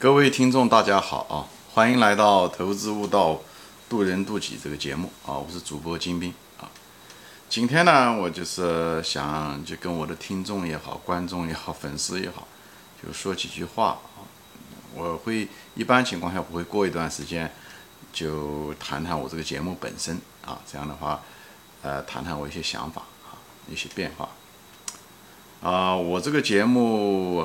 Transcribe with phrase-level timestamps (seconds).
[0.00, 1.42] 各位听众，大家好啊！
[1.74, 3.40] 欢迎来到《投资悟道，
[3.88, 5.34] 渡人渡己》这个节目啊！
[5.34, 6.70] 我是主播金兵啊。
[7.48, 12.46] 今天呢，我就是想就跟我的听众也好、观众也好、粉丝也好，
[13.02, 14.22] 就说几句话啊。
[14.94, 17.52] 我会一般情况下不会过一段时间
[18.12, 21.20] 就谈谈我这个节目本身啊，这样的话，
[21.82, 23.34] 呃，谈谈我一些想法啊，
[23.68, 24.28] 一些变化
[25.60, 25.96] 啊。
[25.96, 27.44] 我这个节目。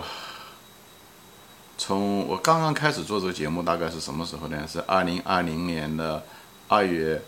[1.77, 4.67] 从我刚刚开始做这个节目，大概是什么时候呢？
[4.67, 6.23] 是二零二零年的
[6.67, 7.21] 二月，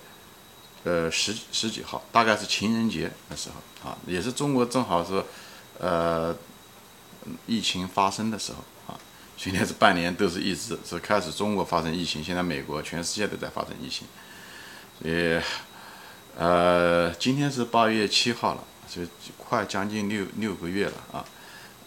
[0.84, 5.23] 呃十十几号，大概是情人节的时候啊，也是中国正好是，
[5.80, 6.36] 呃，
[7.48, 8.59] 疫情发生的时候
[8.94, 9.00] 啊。
[9.38, 14.08] 去年是半年都是一直是开始中国发生疫情，现在美国全世界都在发生疫情，
[15.02, 15.41] 所以，
[16.38, 19.02] 呃，今天是八月七号了，就
[19.38, 21.25] 快将近六六个月了啊。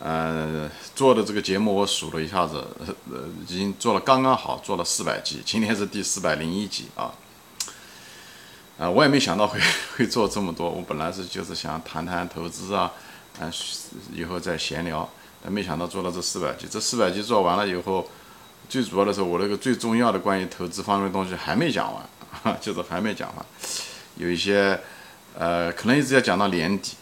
[0.01, 2.65] 呃，做的这个节目我数了一下子，
[3.11, 7.13] 呃，已经做了刚刚好，做了四百集，今天是第四百零一集啊。
[8.79, 9.59] 啊，我也没想到会
[9.99, 12.93] 会做这么多，我本来是就是想谈谈投资啊，
[13.41, 13.53] 嗯，
[14.15, 15.09] 以后再闲聊，
[15.43, 18.09] 但没想到做了这四百集，这四百集做完了以后，
[18.69, 23.45] 最主要的是我那个最重要的关于投资方面的东西还没讲完， 就是还没讲完，
[24.15, 24.79] 有一些，
[25.37, 26.93] 呃，可能一直要讲到年底。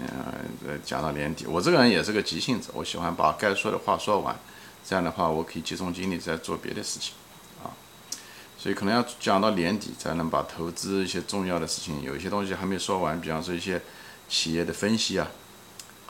[0.00, 4.34] 嗯，讲到年底，我这个人也是个急性子，我喜欢把该说的话说完，
[4.82, 7.12] 这样的话我可以集中精力在做别的事情，
[7.62, 7.68] 啊，
[8.58, 13.82] 所以可能要讲到年底才能把投资一些重要的事情，有一些东西还没说完，比方说一些
[14.28, 15.28] 企业的分析啊，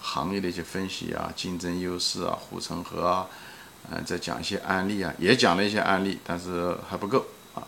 [0.00, 3.26] 行业的一些分析啊，竞争优势啊，护城河啊，
[3.90, 7.66] 嗯，再讲一些案例啊，也讲了一些案例，但是还不够啊，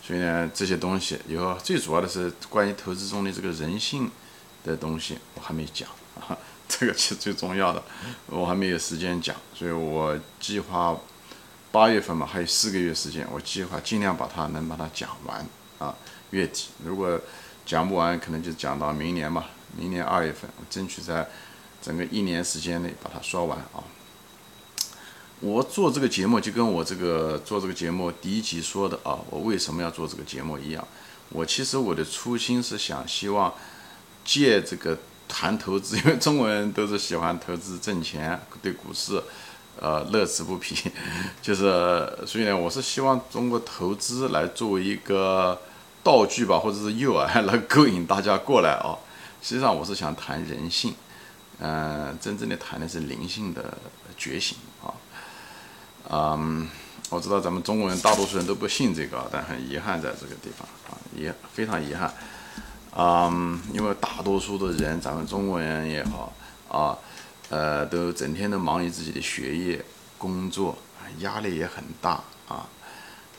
[0.00, 4.08] 所以呢，这些东西以后最主要的是关于投资中的这个人性。
[4.66, 6.36] 的东西我还没讲啊，
[6.68, 7.82] 这个是最重要的，
[8.26, 10.98] 我还没有时间讲，所以我计划
[11.70, 15.46] 八月份嘛，还有四个月时间，我计划尽量把它能把它讲完
[15.78, 15.94] 啊，
[16.30, 17.20] 月底如果
[17.64, 21.28] 讲不完，可能就讲到明年吧，明年二月份，我争取在
[21.80, 23.84] 整个一年时间内把它说完啊。
[25.40, 30.86] 我做这个节目就跟我这个做这个节目第一集说的啊，我为什么要做这个节目一样，
[31.28, 33.54] 我其实我的初心是想希望。
[34.26, 34.98] 借这个
[35.28, 39.22] 谈投资， 因为中国人都是喜欢投资挣钱，对股市，
[39.80, 40.76] 呃，乐此不疲。
[41.40, 41.62] 就是，
[42.26, 45.58] 所以呢，我是希望通过投资来作为一个
[46.02, 48.98] 道具吧，或者是诱饵， 来勾引大家过来啊。
[49.40, 50.94] 实际上，我是想谈人性，
[51.60, 53.78] 嗯，真正的谈的是灵性的
[54.18, 54.90] 觉醒啊。
[56.10, 56.68] 嗯，
[57.10, 62.12] 我知道咱们中国人大多数人都不信这个，但很遗憾在这个地方啊，也非常遗憾。
[62.98, 66.32] 嗯，因为大多数的人，咱们中国人也好
[66.70, 66.96] 啊，
[67.50, 69.84] 呃，都整天都忙于自己的学业、
[70.16, 70.78] 工作，
[71.18, 72.66] 压力也很大啊，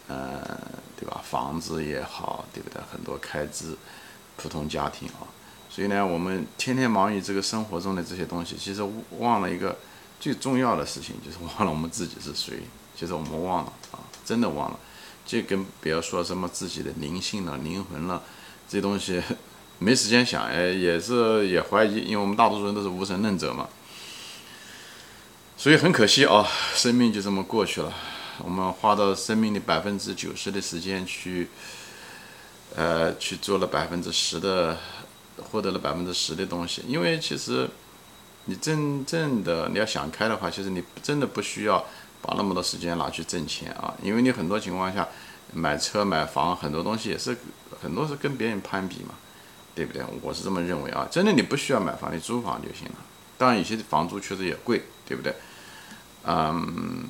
[0.07, 0.39] 呃，
[0.95, 1.19] 对吧？
[1.27, 2.79] 房子也好，对不对？
[2.91, 3.75] 很多开支，
[4.35, 5.25] 普通家庭啊，
[5.71, 8.87] 所以呢，我们天天忙于这个生活中的这些东西，其实
[9.17, 9.75] 忘了一个
[10.19, 12.61] 最重要的事情，就是忘了我们自己是谁。
[12.95, 14.79] 其实我们忘了啊，真的忘了，
[15.25, 18.21] 就跟不要说什么自己的灵性了、灵魂了。
[18.69, 19.21] 这东西
[19.79, 23.69] 没时间想，哎，也是也怀疑，因为我们大多数人都是无神论者嘛，
[25.55, 26.45] 所以很可惜啊，
[26.75, 27.93] 生命就这么过去了。
[28.43, 31.47] 我们花到生命的百分之九十的时间去，
[32.75, 34.77] 呃，去做了百分之十的，
[35.37, 36.83] 获得了百分之十的东西。
[36.87, 37.69] 因为其实
[38.45, 41.85] 你真正的你要想开的话，其实你真的不需要
[42.21, 45.07] 把那么多时间拿去挣钱啊，因为你很多情况下。
[45.53, 47.35] 买车买房很多东西也是
[47.81, 49.15] 很多是跟别人攀比嘛，
[49.73, 50.03] 对不对？
[50.21, 51.07] 我是这么认为啊。
[51.09, 52.95] 真的你不需要买房，你租房就行了。
[53.37, 55.33] 当然有些房租确实也贵，对不对？
[56.25, 57.05] 嗯，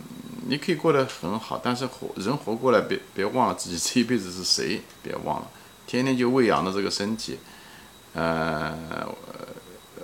[0.48, 5.48] 你可以过得很好，但是活人活过来，别别忘了自己这一辈子是谁，别忘了，
[5.88, 7.40] 天天就喂养着这个身体，
[8.14, 8.78] 呃，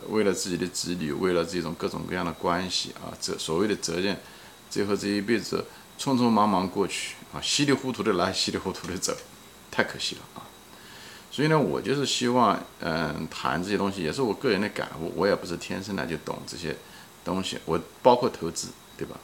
[0.09, 4.17] 为了自己的子女，为了这种各种各样的关系啊，责所谓的责任，
[4.69, 5.63] 最后这一辈子。
[5.99, 9.16] 匆匆忙忙过去啊，稀里糊涂的来，稀里糊涂的走，
[9.72, 10.46] 太可惜了啊！
[11.32, 15.12] 所以呢，我就是希望，嗯，谈这些东西也是我个人的感悟。
[15.16, 16.76] 我也不是天生来就懂这些
[17.26, 19.18] 东西，我包括投资，对吧？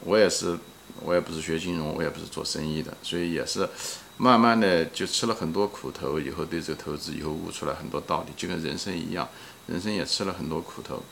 [0.00, 0.56] 我也是，
[1.00, 3.68] 我也不是学金融，我也不是做生意的，所以也是
[4.16, 9.28] 慢慢的就吃了很多苦头，以后对这个投资以后悟出来很多道理，就跟人生一样，
[9.66, 11.02] 人生也吃了很多苦头，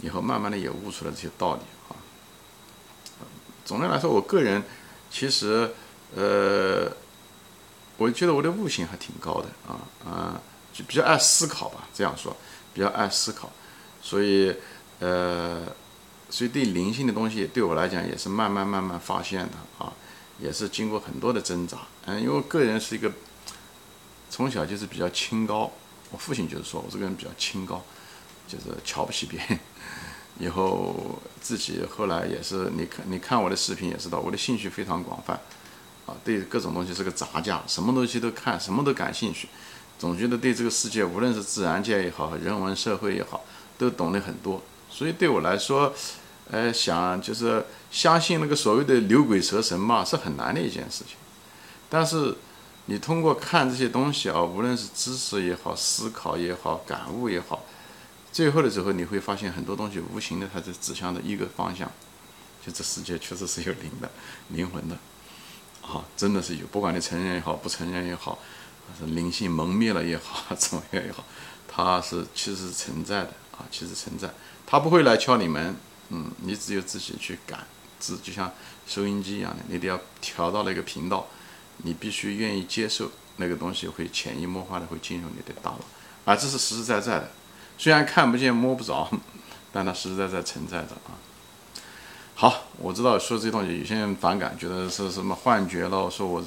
[0.00, 1.94] 以后慢慢的也悟出了这些道理啊。
[3.64, 4.64] 总的来说，我个人
[5.10, 5.70] 其实，
[6.14, 6.90] 呃，
[7.96, 10.40] 我觉得我的悟性还挺高的啊啊，
[10.72, 11.88] 就比较爱思考吧。
[11.92, 12.36] 这样说，
[12.72, 13.50] 比较爱思考，
[14.02, 14.54] 所以
[15.00, 15.66] 呃，
[16.30, 19.92] 所以对灵性的东西，对我来讲也是慢慢慢慢发现的啊，
[20.38, 21.78] 也是经过很多的挣扎。
[22.06, 23.10] 嗯，因为个人是一个
[24.30, 25.72] 从小就是比较清高，
[26.10, 27.82] 我父亲就是说我这个人比较清高，
[28.46, 29.58] 就是瞧不起别人。
[30.38, 35.34] 以后自己后来也是，你看你看我的视频也知道，我的兴趣非常广泛，
[36.06, 39.48] 啊，对各种东西是个杂家，什么东西都看，什么都感兴趣，
[39.98, 43.44] 总觉得对这个世界，无论是自然界也好，人文社会也好，
[43.76, 44.62] 都懂得很多。
[44.90, 45.92] 所以对我来说，
[46.50, 51.16] 呃，想就是相信那个所谓的牛鬼蛇神嘛，是很难的一件事情。
[51.90, 52.36] 但是
[52.86, 57.64] 你通过看这些东西啊，无论是知识也好，思考也好，感悟也好，
[58.38, 61.90] 最后的时候你会发现很多东西无形的，它是指向的一个方向，
[62.64, 64.08] 就这世界确实是有灵的、
[64.50, 64.96] 灵魂的，
[65.82, 66.66] 啊，真的是有。
[66.68, 68.38] 不管你承认也好，不承认也好，
[68.96, 71.24] 是灵性蒙灭了也好， 怎么样也好，
[71.66, 74.32] 它是其实是存在的啊，其实存在。
[74.64, 75.74] 它不会来敲你门，
[76.10, 77.66] 嗯，你只有自己去感
[77.98, 78.52] 知，就像
[78.86, 81.26] 收音机一样的，你得要调到那个频道，
[81.78, 85.80] 你必须愿意接受那个东西，会潜移默化的会进入你的大脑，
[86.24, 87.32] 啊，这是实实在在的，
[87.78, 89.08] 虽然看不见摸不着，
[89.72, 91.16] 但它实实在在存在着啊。
[92.34, 96.44] 好，我知道说这些东西有些人反感，觉得是什么幻觉了，说我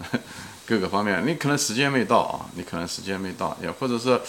[0.66, 4.20] 各个方面，你可能时间没到啊，你可能时间没到，也或者是。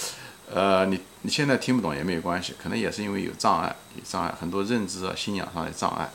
[0.54, 6.08] 呃，你你现在听不懂也没有关系，可能也是因为有障碍，有障碍，很多认知啊、信仰上的障碍，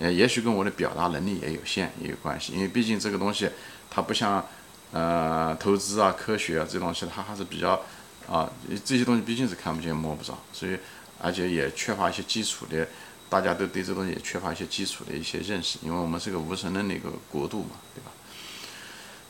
[0.00, 3.48] 呃，也许跟我的表达能力也有限也有关系，因为毕竟这个东西
[3.88, 4.44] 它不像
[4.92, 7.80] 呃投资啊、科学啊这东西，它还是比较
[8.28, 8.50] 啊
[8.84, 10.76] 这些东西毕竟是看不见摸不着，所以
[11.20, 12.86] 而且也缺乏一些基础的，
[13.28, 18.10] 大家都对这东西也缺乏一些基础的一些认识，因为我们是个无神论的一个国度嘛，对吧？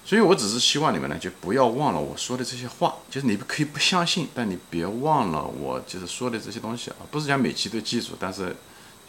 [0.05, 2.95] 所以，我只是希望你们呢，就不要忘了我说的这些话。
[3.11, 7.03] 就是你们可以不相信，但你别忘了我就是说的这些东西啊。
[7.11, 8.55] 不是讲每期都记住，但是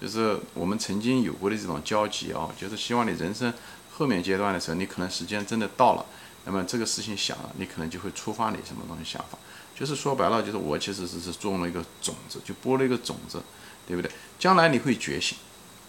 [0.02, 2.50] 就是我们曾经有过的这种交集啊。
[2.60, 3.54] 就是希望你人生
[3.92, 6.04] 后面阶段的时候，你可能时间真的到了，
[6.48, 9.38] 那么这个事情想了，你可能就会触发你什么东西想法。
[9.76, 13.44] 就是说白了，就是我其实只是种了一个种子，就播了一个种子，
[13.86, 14.10] 对不对？
[14.40, 15.38] 将来你会觉醒。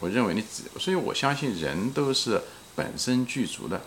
[0.00, 2.42] 我认为你只，所以我相信人都是
[2.74, 3.80] 本身具足的。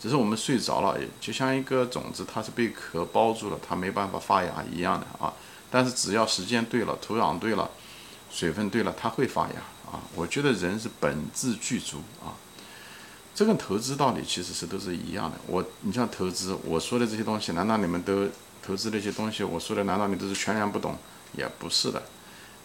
[0.00, 5.32] 只是我们睡着了，就像一个种子，它是被壳包住了，它没办法发芽一样的啊。
[5.70, 7.70] 但是只要时间对了，土壤对了，
[8.30, 10.00] 水分对了，它会发芽啊。
[10.14, 12.36] 我觉得人是本质具足啊。
[13.36, 15.36] 这跟投资道理其实是都是一样的。
[15.46, 18.26] 我，你像投资，我说的这些东西，难道你们都
[18.62, 19.44] 投资那些东西？
[19.44, 20.96] 我说的难道你都是全然不懂？
[21.36, 22.02] 也不是的。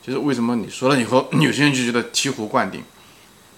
[0.02, 2.82] 就是为什么你说了以后， 有些人就觉得醍醐灌顶。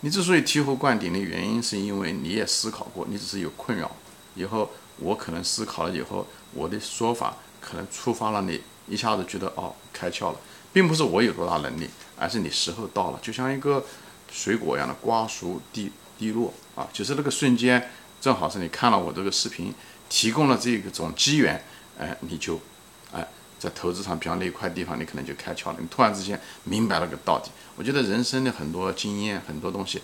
[0.01, 3.95] 你之所以醍醐灌顶的原因，是因为你也思考过，你只是有困扰。
[4.33, 6.25] 以后我可能思考了以后，
[6.56, 10.36] 我的说法可能触发了你，一下子觉得哦开窍了，
[10.74, 11.88] 并不是我有多大能力，
[12.18, 13.86] 而是你时候到了，就像一个
[14.31, 19.74] 水果一样的瓜熟蒂低落啊，就是那个瞬间，正好是你看了我这个视频，
[20.10, 21.63] 提供了这个种机缘，
[21.98, 22.60] 哎，你就
[23.12, 23.27] 哎。
[23.60, 25.77] 在投资上，比方那一块地方，你可能就开窍了。
[25.80, 27.50] 你突然之间明白了个道理。
[27.77, 30.01] 我觉得人生的很多经验、很多东西，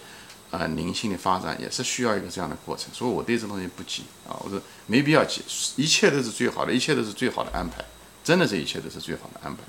[0.49, 2.87] 啊，灵性的发展也是需要一个这样的过程。
[2.93, 5.41] 所以我对这东西不急啊，我说没必要急，
[5.75, 7.83] 一切都是最好的，一切都是最好的安排。
[8.23, 9.61] 真的，这一切都是最好的安排。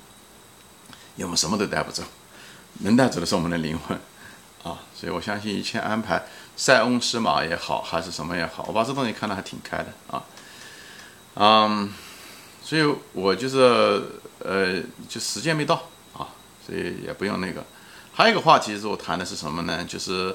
[1.17, 2.01] 因为我们什么都带不走，
[2.79, 3.99] 能带走的是我们的灵魂
[4.63, 4.79] 啊。
[4.95, 6.23] 所以我相信一切安排，
[6.55, 10.23] 塞翁失马也好，还是什么也好，我把这东西看得还挺开的啊。
[11.35, 11.93] 嗯。
[12.63, 14.01] 所以我就是
[14.39, 15.75] 呃，就时间没到
[16.13, 16.29] 啊，
[16.65, 17.65] 所以也不用那个。
[18.13, 19.83] 还有一个话题是我谈的是什么呢？
[19.83, 20.33] 就是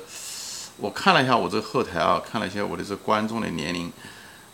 [0.76, 3.90] 我看了一下我这个后台啊，看了一下我的这观众的年龄，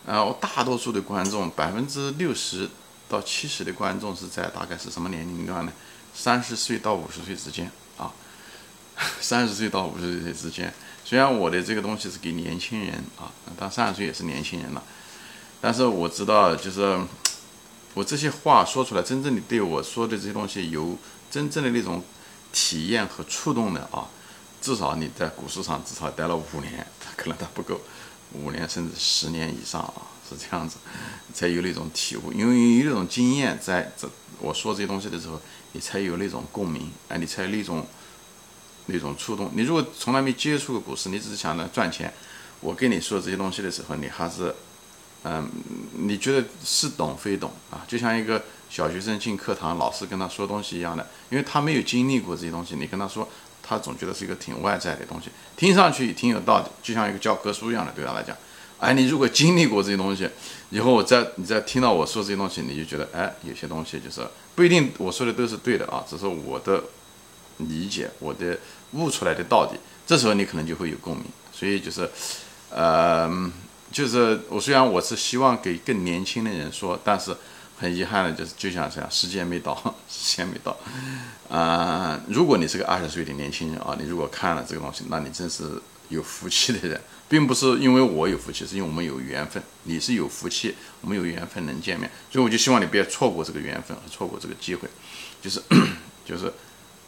[0.05, 2.69] 呃，我大多数的观众百分之六十
[3.09, 5.73] 到七十的观众是在大概是什么年龄段呢？
[6.13, 7.69] 三十岁到五十岁之间，
[9.21, 10.73] 三十岁到五十岁之间。
[11.05, 14.83] 虽然我的这个东西是给年轻人啊，但三十岁也是年轻人了，
[15.59, 16.99] 但是我知道就是。
[17.95, 20.97] 我这些话说出来，真正的对我说的这些东西有
[21.29, 22.03] 真正的那种
[22.51, 24.09] 体验和触动的啊，
[24.59, 27.79] 至少你在股市上至少待了五年， 可能它不够，
[28.31, 30.77] 五年甚至十年以上啊，是这样子，
[31.35, 34.09] 才有那种体悟，因为有那种经验，在这
[34.39, 35.39] 我说这些东西的时候，
[35.73, 37.85] 你才有那种共鸣，哎，你才有那种
[38.87, 39.51] 那种触动。
[39.53, 42.13] 你如果从来没接触过股市，你只是想着赚钱，
[42.59, 44.53] 我跟你说这些东西的时候，你还是。
[45.25, 45.49] 嗯，
[45.93, 47.79] 你觉得似懂非懂啊？
[47.87, 53.25] 就像一个小学生进课堂，老师跟他说东西一样的，因为他没有经历过这些东西，你跟他说，
[53.61, 58.35] 他总觉得是一个挺外在的东西，听上去挺有道理，就像一个教科书一样的，对他来讲。
[58.79, 60.29] 哎，你如果经历过这些东西，
[60.71, 64.19] 以后我再你再听到我说这些东西，你就觉得，哎，有些东西就是
[64.55, 66.83] 不一定我说的都是对的啊，只是我的
[67.57, 68.57] 理解，我的
[68.91, 71.25] 悟出来的道理，这时候你可能就会有共鸣。
[71.51, 72.09] 所以就是，
[72.69, 73.29] 呃，
[73.91, 77.35] 就是我虽然我是希望给更年轻的人说，但是
[77.77, 79.75] 很遗憾的就是就像这样，时间没到，
[80.09, 80.75] 时间没到。
[81.49, 85.79] 啊，如果你是个二十岁的年轻人啊，你如果看了这个东西，那你真是
[86.09, 89.61] 有福气的人，并不是因为我有福气，是因为我们有缘分。
[89.83, 94.87] 你是有福气，我们有缘分能见面，所以我就希望你不要错过这个缘分和错过这个机会。
[95.41, 95.61] 就是
[96.25, 96.51] 就是，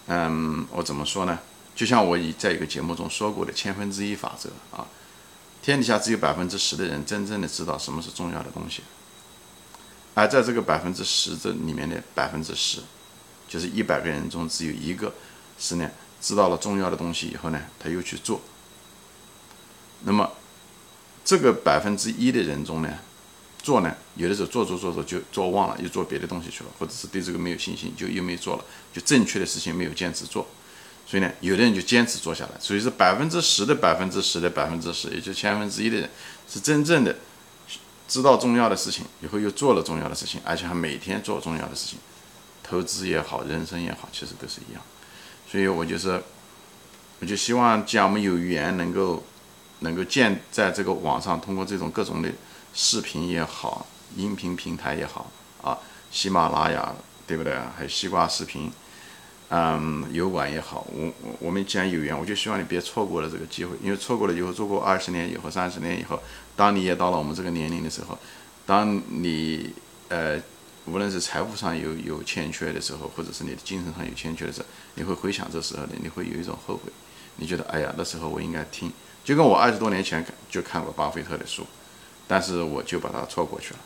[0.08, 1.40] 嗯，我怎么说呢？
[1.76, 4.88] 就像我以在一个节目中说过的千分之一法则啊，
[5.62, 8.82] 天底下只有百分之十的人真正的知道什么是重要的东西，
[10.14, 12.80] 而在这个百分之十这里面的百分之十，
[13.48, 15.14] 就是一百个人中只有一个
[15.58, 15.90] 是呢
[16.22, 18.40] 知道了重要的东西以后呢，他又去做。
[20.04, 20.32] 那么
[21.26, 23.00] 这个百分之一的人中呢？
[23.66, 30.46] 做呢，有的时候做做做做就做忘了，又做别的东西去了，或者是对这个没有信心，就又没做了，就正确的事情没有坚持做。
[31.08, 32.52] 所以呢，有的人就坚持做下来。
[32.60, 36.08] 所以是百分之十的百分之十的百分之十，也就千分之一的人，
[36.48, 37.16] 是真正的
[38.08, 41.98] 知道重要的事情以后又做了重要的事情，而且还每天做重要的事情。
[42.62, 44.84] 投资也好，人生也好，其实都是一样。
[45.50, 46.22] 所以我就是，
[47.20, 49.24] 我就希望，既然我们有缘能够
[49.86, 52.30] 能够建在这个网上，通过这种各种的。
[52.78, 53.88] 视频也好，
[54.18, 55.80] 音频平台也好啊，
[56.12, 56.94] 喜马拉雅
[57.26, 57.54] 对不对？
[57.74, 58.70] 还有西瓜视频，
[59.48, 66.22] 嗯，油管也好，我我们既然有缘，我就希望你别错过了这个机会，因为错过了以后，做过二十年以后、三十年以后，
[66.58, 68.20] 当你也到了我们这个年龄的时候，
[68.66, 69.74] 当你
[70.10, 70.38] 呃，
[70.84, 74.66] 无论是财富上有有欠缺的时候，或者是你的精神上有欠缺的时候，
[74.96, 76.92] 你会回想这时候的，你会有一种后悔，
[77.38, 78.92] 你觉得哎呀，那时候我应该听，
[79.26, 81.66] 就跟我二十多年前就看过巴菲特的书。
[82.28, 83.80] 但是我就把它错过去了，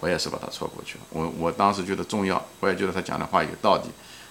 [0.00, 1.04] 我也是把它错过去了。
[1.10, 3.84] 我我当时觉得重要，我也觉得他讲的话有道理，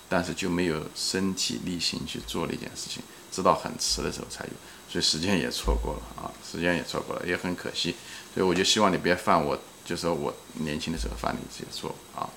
[0.10, 4.52] 但是就没有身体力行去做那件事情，直到很迟的时候才有，
[4.90, 7.96] 所以时间也错过了啊，时间也错过了，也很可惜。
[8.34, 12.28] 所以我就希望你别犯我，就是我年轻的时候犯的这些错误啊。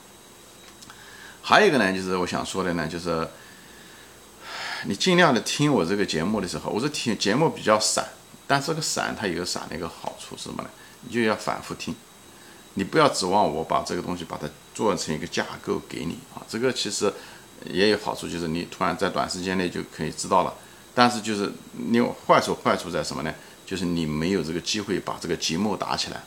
[1.42, 3.28] 还有一个呢，就是我想说的呢，就是
[4.86, 8.06] 你尽量的听我这个节目的时候，我这听节目比较散，
[8.46, 10.68] 但这个散它有散的一个好处是什么呢？
[11.02, 11.94] 你就要反复听，
[12.74, 17.12] 你不要指望我把这个东西把它做成一个架构给你啊，这个其实
[17.64, 20.54] 也有好处，就是你突然在短时间内就可以知道了。
[20.94, 23.32] 但是就是你坏处，坏处在什么呢？
[23.64, 26.22] 就是你没有这个机会把这个节目打起来，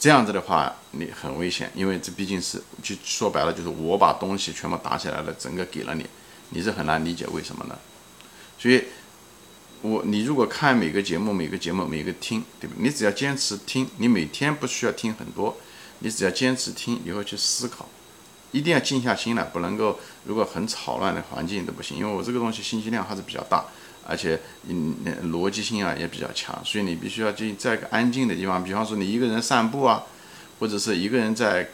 [0.00, 6.06] 这样子的话你很危险，因为这毕竟是就说白了就是我把东西全部打起来了，整个给了你，
[6.52, 7.78] 你是很难理解为什么呢？
[8.58, 8.84] 所以。
[9.84, 12.80] 我你如果看每个节目，每个节目每个听，对不？
[12.80, 15.56] 你只要坚持听，你每天不需要听很多，
[15.98, 17.88] 你只要坚持听，以后去思考，
[18.52, 21.96] 一定要静下心来，不能够如果很吵乱的环境都不行。
[21.98, 23.64] 因为我这个东西信息量还是比较大，
[24.06, 24.94] 而且嗯
[25.32, 30.04] 逻辑性啊也比较强，所以你必须要进在一个安静的地方，比方说你一个人散步啊，
[30.60, 31.68] 或者是一个人在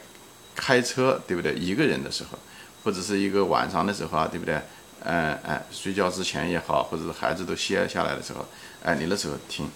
[0.55, 1.53] 开车，对不对？
[1.53, 2.39] 一个人的时候，
[2.83, 4.61] 或者是一个晚上的时候啊，对不对？
[5.01, 8.45] 嗯哎，睡觉之前也好，或者是孩子都歇下来的时候，
[8.83, 9.69] 哎，你那时候听，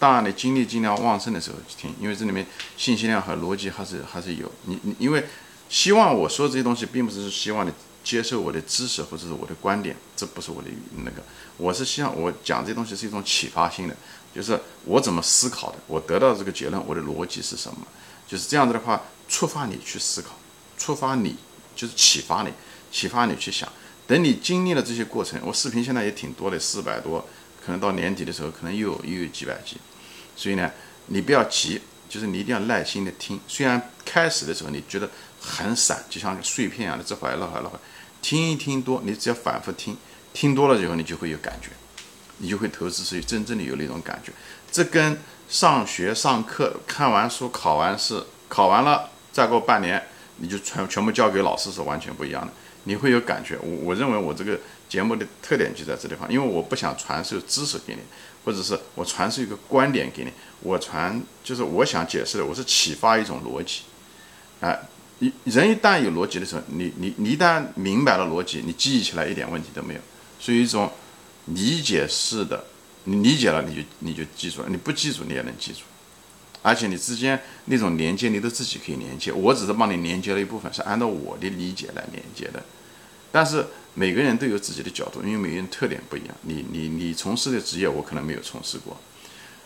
[0.00, 2.44] 当然你精力尽量旺盛的时候去听，因为这里面
[2.76, 4.50] 信息量和逻辑还是还是有。
[4.64, 5.24] 你你因为
[5.68, 10.68] 希望我说这些东西，并不是希望你接受我的知识或者是我的观点，这不是我的
[11.04, 11.22] 那个，
[11.56, 13.94] 我是希望我讲这东西是一种启发性的，
[14.34, 17.78] 就是我怎么思考的，我得到这个结论，我的逻辑是什么，
[18.26, 20.30] 就是这样子的话，触发你去思考，
[20.76, 21.36] 触发你
[21.82, 22.52] 就是启发你，
[22.92, 23.68] 启发你去想。
[24.06, 27.26] 等你经历了这些过程，我视频现在也挺多的，四百多，
[27.64, 29.78] 可能到年底的时候，可能又有又有几百集。
[30.36, 30.70] 所以呢，
[31.06, 33.40] 你不要急，就是你一定要耐心的听。
[33.48, 35.10] 虽然开始的时候你觉得
[35.40, 37.80] 很散，就像个碎片一样的，这会儿那会儿那会儿，
[38.20, 39.96] 听一听多，你只要反复听，
[40.32, 41.70] 听多了以后，你就会有感觉，
[42.38, 44.32] 你就会投资，所以真正的有那种感觉。
[44.70, 50.06] 这跟上学上课看完书考完试考完了再过半年，
[50.42, 52.52] 你就全全部交给老师是完全不一样的。
[52.84, 54.58] 你会有感觉，我我认为我这个
[54.88, 58.00] 节目的特点就在这地方，因为我不想传授知识给你，
[58.44, 60.32] 或者是我传授一个观点给你，
[60.62, 63.82] 我传就是我想解释的，我是启发一种逻辑，
[64.60, 64.76] 啊，
[65.20, 70.00] 一人一旦有逻辑的时候，你你你一旦明白了逻辑，你记忆起来一点问题都没有，
[70.40, 70.90] 是一种
[71.46, 72.64] 理解式的，
[73.04, 75.82] 你理解了你就你就记住了，你不记住你也能记住。
[76.62, 79.32] 而且你之间那种连接，你都自己可以连接。
[79.32, 82.62] 我只是帮你连接了一部分，是按照我的理解来连接的。
[83.30, 86.34] 但是每个人都有自己的角度，因为每个人特点不一样。
[86.42, 88.96] 你你你从事的职业，我可能没有从事过，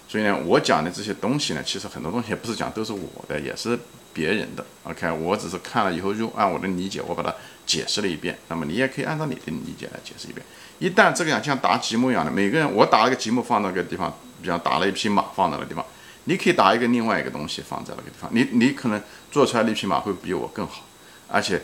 [0.08, 3.78] 所以呢，我讲的这些东西呢，其实很多东西不是讲都是我的，也是
[4.14, 4.64] 别人的。
[4.84, 7.34] OK，我只是看了以后就按我的理解，我把它
[7.66, 8.38] 解释了一遍。
[8.48, 10.46] 那么你也可以按照你的理解来解释一遍。
[10.78, 15.84] 一旦这个样像打积木一样的，每个人我打了个积木放到个地方，比方打了一匹马放到那个地方，
[16.26, 19.02] 你可以打一个另外一个东西放在那个地方，你你可能
[19.32, 20.84] 做出来那匹马会比我更好，
[21.28, 21.62] 而且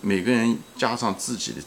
[0.00, 1.62] 每个人加上自己的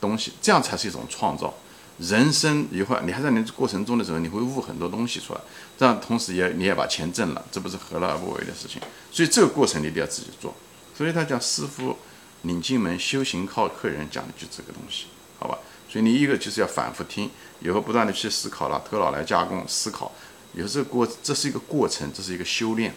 [0.00, 1.52] 东西，这样才是一种创造。
[1.98, 5.40] 人生一会儿，你还在那过程中的时候，你会悟很多东西出来，
[5.78, 8.80] 这样同时也你也把钱挣了，这不是何乐而不为的事情。
[9.12, 10.54] 所以这个过程你一定要自己做。
[10.96, 11.96] 所以他讲师傅
[12.42, 15.06] 领进门，修行靠客人，讲的就这个东西，
[15.38, 15.58] 好吧？
[15.88, 20.10] 所以你一个就是要反复听，以后不断的去思考了，头脑来加工思考，
[20.54, 22.94] 有这个过这是一个过程，这是一个修炼。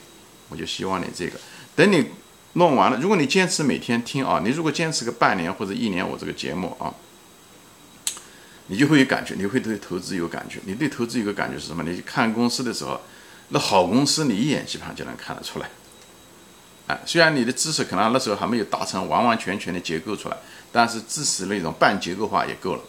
[0.49, 1.39] 我就希望你这个，
[1.75, 2.11] 等你
[2.53, 6.93] 弄完了，如果你坚持每天听啊，你如果坚持个半年或者一年，我这个节目啊。
[8.67, 10.59] 你就会有感觉，你会对投资有感觉。
[10.65, 11.83] 你对投资有个感觉是什么？
[11.83, 12.99] 你看公司的时候，
[13.49, 15.69] 那好公司你一眼基本上就能看得出来。
[16.87, 20.37] 哎，虽然你的知识可能那时候还没有达成完完全全的结构出来，
[20.71, 22.81] 但是知识那种半结构化也够了。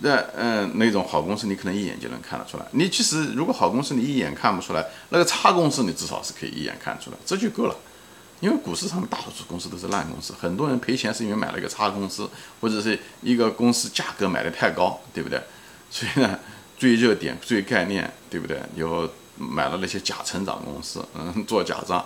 [0.00, 2.64] 那嗯，那种好公司你可能一眼就能看得出来。
[2.72, 7.76] 你其实如果好公司你一眼看不出来，那个差公司你至少是可以一眼看出来，这就够了。
[8.40, 12.26] 因为股市上面大多数公司都是烂公司，很多人赔钱是因为买了一个差公司，
[12.58, 15.38] 或者是一个公司价格买的太高，对不对？
[15.90, 16.38] 所以呢，
[16.78, 18.58] 追热点、追概念，对不对？
[18.74, 22.02] 以后买了那些假成长公司，嗯，做假账，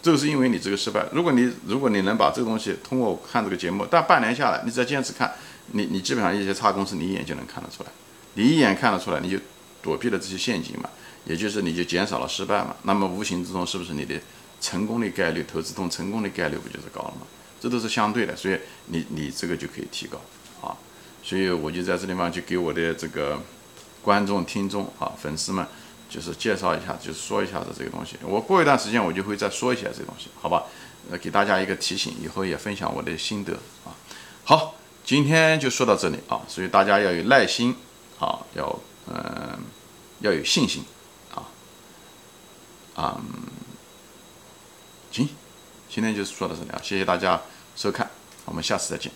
[0.00, 1.04] 都是因为你这个失败。
[1.12, 5.30] 如果你如果你能把这个东西通过看这个节目，但半年下来，你只要坚持看，
[5.72, 7.90] 你你基本上一些差公司你一眼就能看得出来，
[8.34, 9.38] 你一眼看得出来，你就
[9.82, 10.88] 躲避了这些陷阱嘛，
[11.24, 12.76] 也就是你就减少了失败嘛。
[12.82, 14.20] 那么无形之中是不是你的？
[14.58, 17.26] 成功的概率，投资中成功的概率不就是高了吗？
[17.60, 20.18] 这都是相对的，所以你你这个就可以提高
[20.66, 20.74] 啊。
[21.22, 23.38] 所以我就在这地方就给我的这个
[24.00, 25.64] 观众、听众啊、粉丝们，
[26.08, 28.16] 就是介绍一下，就是说一下子这个东西。
[28.22, 30.64] 我过一段时间我就会再说一下这个东西，好吧？
[31.10, 33.52] 呃，给大家一个提醒，以后也分享我的心得
[33.84, 33.92] 啊。
[34.42, 34.74] 好，
[35.06, 36.42] 今天就说到这里啊。
[36.46, 37.74] 所以大家要有耐心
[38.18, 39.58] 啊，要嗯
[40.20, 40.84] 要有信心
[41.34, 41.48] 啊，
[42.96, 43.24] 嗯。
[45.12, 45.26] 行，
[45.88, 47.40] 今天就说到这里啊，谢谢大家
[47.74, 48.10] 收看，
[48.44, 49.10] 我们下次再见。